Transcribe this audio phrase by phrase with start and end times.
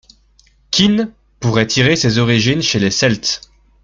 [0.71, 3.41] Kin pourrait tirer ses origines chez les Celtes.